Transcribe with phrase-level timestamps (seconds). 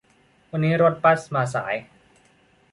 [0.51, 1.75] วันนี้รถบัสมาสาย